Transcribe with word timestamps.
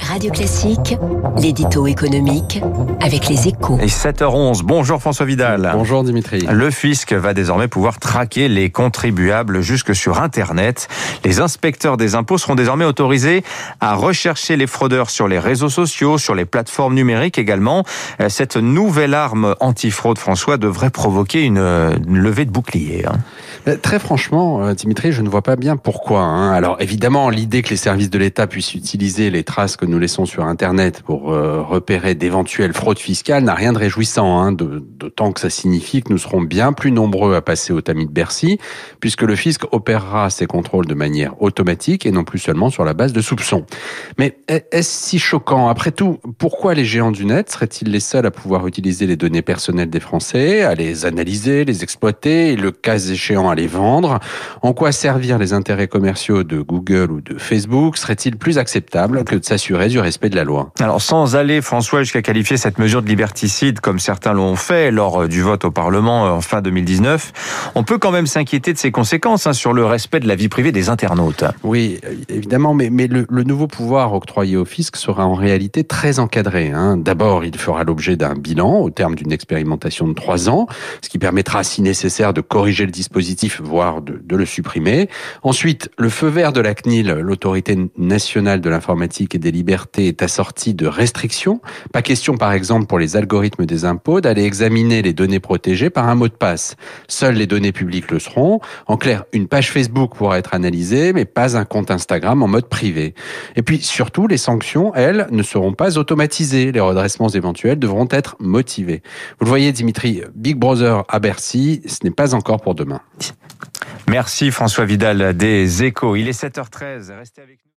Radio 0.00 0.30
Classique, 0.30 0.96
l'édito 1.38 1.86
économique 1.86 2.60
avec 3.00 3.28
les 3.28 3.48
échos. 3.48 3.78
Et 3.80 3.86
7h11, 3.86 4.62
bonjour 4.62 5.00
François 5.00 5.24
Vidal. 5.24 5.70
Bonjour 5.72 6.04
Dimitri. 6.04 6.40
Le 6.50 6.70
fisc 6.70 7.14
va 7.14 7.32
désormais 7.32 7.68
pouvoir 7.68 7.98
traquer 8.00 8.48
les 8.48 8.68
contribuables 8.68 9.62
jusque 9.62 9.94
sur 9.94 10.20
Internet. 10.20 10.88
Les 11.24 11.40
inspecteurs 11.40 11.96
des 11.96 12.16
impôts 12.16 12.36
seront 12.36 12.54
désormais 12.54 12.84
autorisés 12.84 13.44
à 13.80 13.94
rechercher 13.94 14.56
les 14.56 14.66
fraudeurs 14.66 15.08
sur 15.08 15.26
les 15.26 15.38
réseaux 15.38 15.70
sociaux, 15.70 16.18
sur 16.18 16.34
les 16.34 16.44
plateformes 16.44 16.94
numériques 16.94 17.38
également. 17.38 17.84
Cette 18.28 18.56
nouvelle 18.56 19.14
arme 19.14 19.54
antifraude, 19.60 20.18
François, 20.18 20.58
devrait 20.58 20.90
provoquer 20.90 21.44
une, 21.44 21.58
levée 22.08 22.44
de 22.44 22.50
bouclier. 22.50 23.06
Hein. 23.06 23.16
Euh, 23.68 23.76
très 23.80 23.98
franchement, 23.98 24.64
euh, 24.64 24.74
Dimitri, 24.74 25.12
je 25.12 25.22
ne 25.22 25.28
vois 25.28 25.42
pas 25.42 25.56
bien 25.56 25.76
pourquoi. 25.76 26.20
Hein. 26.20 26.52
Alors 26.52 26.76
évidemment, 26.80 27.30
l'idée 27.30 27.62
que 27.62 27.70
les 27.70 27.76
services 27.76 28.10
de 28.10 28.18
l'État 28.18 28.46
puissent 28.46 28.74
utiliser 28.74 28.97
les 28.98 29.44
traces 29.44 29.76
que 29.76 29.86
nous 29.86 29.98
laissons 29.98 30.26
sur 30.26 30.44
Internet 30.44 31.02
pour 31.02 31.32
euh, 31.32 31.62
repérer 31.62 32.16
d'éventuelles 32.16 32.72
fraudes 32.72 32.98
fiscales 32.98 33.44
n'a 33.44 33.54
rien 33.54 33.72
de 33.72 33.78
réjouissant, 33.78 34.40
hein, 34.40 34.52
d'autant 34.52 35.30
que 35.30 35.38
ça 35.38 35.50
signifie 35.50 36.02
que 36.02 36.12
nous 36.12 36.18
serons 36.18 36.40
bien 36.40 36.72
plus 36.72 36.90
nombreux 36.90 37.36
à 37.36 37.40
passer 37.40 37.72
au 37.72 37.80
tamis 37.80 38.06
de 38.06 38.10
Bercy, 38.10 38.58
puisque 38.98 39.22
le 39.22 39.36
fisc 39.36 39.62
opérera 39.70 40.30
ses 40.30 40.46
contrôles 40.46 40.86
de 40.86 40.94
manière 40.94 41.40
automatique 41.40 42.06
et 42.06 42.10
non 42.10 42.24
plus 42.24 42.40
seulement 42.40 42.70
sur 42.70 42.84
la 42.84 42.92
base 42.92 43.12
de 43.12 43.20
soupçons. 43.20 43.64
Mais 44.18 44.38
est-ce 44.48 45.08
si 45.08 45.18
choquant? 45.20 45.68
Après 45.68 45.92
tout, 45.92 46.18
pourquoi 46.38 46.74
les 46.74 46.84
géants 46.84 47.12
du 47.12 47.24
net 47.24 47.50
seraient-ils 47.50 47.90
les 47.90 48.00
seuls 48.00 48.26
à 48.26 48.32
pouvoir 48.32 48.66
utiliser 48.66 49.06
les 49.06 49.16
données 49.16 49.42
personnelles 49.42 49.90
des 49.90 50.00
Français, 50.00 50.62
à 50.62 50.74
les 50.74 51.06
analyser, 51.06 51.64
les 51.64 51.84
exploiter 51.84 52.52
et 52.52 52.56
le 52.56 52.72
cas 52.72 52.98
échéant 52.98 53.48
à 53.48 53.54
les 53.54 53.68
vendre? 53.68 54.18
En 54.62 54.72
quoi 54.72 54.90
servir 54.90 55.38
les 55.38 55.52
intérêts 55.52 55.88
commerciaux 55.88 56.42
de 56.42 56.60
Google 56.60 57.12
ou 57.12 57.20
de 57.20 57.38
Facebook? 57.38 57.96
Serait-il 57.96 58.36
plus 58.36 58.58
acceptable 58.58 58.87
que 58.90 59.34
de 59.34 59.44
s'assurer 59.44 59.88
du 59.88 59.98
respect 59.98 60.30
de 60.30 60.36
la 60.36 60.44
loi 60.44 60.72
Alors 60.80 61.02
sans 61.02 61.36
aller, 61.36 61.60
François, 61.60 62.02
jusqu'à 62.02 62.22
qualifier 62.22 62.56
cette 62.56 62.78
mesure 62.78 63.02
de 63.02 63.08
liberticide 63.08 63.80
comme 63.80 63.98
certains 63.98 64.32
l'ont 64.32 64.56
fait 64.56 64.90
lors 64.90 65.22
euh, 65.22 65.28
du 65.28 65.42
vote 65.42 65.64
au 65.64 65.70
Parlement 65.70 66.26
euh, 66.26 66.30
en 66.30 66.40
fin 66.40 66.62
2019, 66.62 67.70
on 67.74 67.84
peut 67.84 67.98
quand 67.98 68.10
même 68.10 68.26
s'inquiéter 68.26 68.72
de 68.72 68.78
ses 68.78 68.90
conséquences 68.90 69.46
hein, 69.46 69.52
sur 69.52 69.72
le 69.72 69.84
respect 69.84 70.20
de 70.20 70.28
la 70.28 70.34
vie 70.34 70.48
privée 70.48 70.72
des 70.72 70.88
internautes. 70.88 71.44
Oui, 71.62 72.00
évidemment, 72.28 72.74
mais, 72.74 72.90
mais 72.90 73.06
le, 73.06 73.26
nouveau 73.44 73.66
pouvoir 73.66 74.12
octroyé 74.14 74.56
au 74.56 74.64
fisc 74.64 74.96
sera 74.96 75.26
en 75.26 75.34
réalité 75.34 75.84
très 75.84 76.18
encadré. 76.18 76.70
Hein. 76.70 76.96
D'abord, 76.96 77.44
il 77.44 77.56
fera 77.56 77.84
l'objet 77.84 78.16
d'un 78.16 78.34
bilan 78.34 78.80
au 78.80 78.90
terme 78.90 79.14
d'une 79.14 79.32
expérimentation 79.32 80.06
de 80.08 80.12
trois 80.12 80.48
ans, 80.48 80.66
ce 81.02 81.08
qui 81.08 81.18
permettra, 81.18 81.62
si 81.64 81.82
nécessaire, 81.82 82.32
de 82.34 82.40
corriger 82.40 82.84
le 82.84 82.92
dispositif, 82.92 83.60
voire 83.62 84.02
de, 84.02 84.20
de 84.22 84.36
le 84.36 84.44
supprimer. 84.44 85.08
Ensuite, 85.42 85.90
le 85.98 86.08
feu 86.08 86.28
vert 86.28 86.52
de 86.52 86.60
la 86.60 86.74
CNIL, 86.74 87.10
l'autorité 87.12 87.78
nationale 87.96 88.60
de 88.60 88.68
l'informatique 88.78 89.34
et 89.34 89.38
des 89.38 89.50
libertés, 89.50 90.06
est 90.06 90.22
assorti 90.22 90.72
de 90.72 90.86
restrictions. 90.86 91.60
Pas 91.92 92.00
question, 92.00 92.36
par 92.36 92.52
exemple, 92.52 92.86
pour 92.86 93.00
les 93.00 93.16
algorithmes 93.16 93.66
des 93.66 93.84
impôts, 93.84 94.20
d'aller 94.20 94.44
examiner 94.44 95.02
les 95.02 95.12
données 95.12 95.40
protégées 95.40 95.90
par 95.90 96.08
un 96.08 96.14
mot 96.14 96.28
de 96.28 96.32
passe. 96.32 96.76
Seules 97.08 97.34
les 97.34 97.48
données 97.48 97.72
publiques 97.72 98.12
le 98.12 98.20
seront. 98.20 98.60
En 98.86 98.96
clair, 98.96 99.24
une 99.32 99.48
page 99.48 99.72
Facebook 99.72 100.14
pourra 100.14 100.38
être 100.38 100.54
analysée, 100.54 101.12
mais 101.12 101.24
pas 101.24 101.56
un 101.56 101.64
compte 101.64 101.90
Instagram 101.90 102.40
en 102.40 102.46
mode 102.46 102.68
privé. 102.68 103.14
Et 103.56 103.62
puis, 103.62 103.82
surtout, 103.82 104.28
les 104.28 104.36
sanctions, 104.36 104.94
elles, 104.94 105.26
ne 105.32 105.42
seront 105.42 105.72
pas 105.72 105.98
automatisées. 105.98 106.70
Les 106.70 106.80
redressements 106.80 107.28
éventuels 107.30 107.80
devront 107.80 108.06
être 108.10 108.36
motivés. 108.38 109.02
Vous 109.40 109.46
le 109.46 109.48
voyez, 109.48 109.72
Dimitri, 109.72 110.22
Big 110.36 110.56
Brother 110.56 111.02
à 111.08 111.18
Bercy, 111.18 111.82
ce 111.86 111.98
n'est 112.04 112.12
pas 112.12 112.34
encore 112.34 112.60
pour 112.60 112.76
demain. 112.76 113.00
Merci 114.08 114.50
François 114.50 114.84
Vidal 114.86 115.36
des 115.36 115.82
Échos. 115.82 116.16
Il 116.16 116.28
est 116.28 116.40
7h13. 116.40 117.14
Restez 117.18 117.42
avec 117.42 117.58
nous. 117.58 117.66